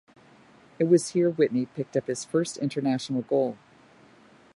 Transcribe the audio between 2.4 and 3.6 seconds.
international goal.